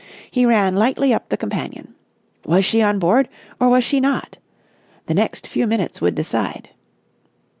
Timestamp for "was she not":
3.69-4.39